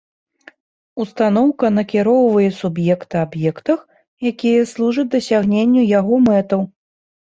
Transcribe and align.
Ўстаноўка 1.03 1.65
накіроўвае 1.77 2.49
суб'екта 2.61 3.15
аб'ектах, 3.29 3.79
якія 4.35 4.67
служаць 4.75 5.11
дасягненню 5.21 5.91
яго 5.99 6.15
мэтаў. 6.31 6.71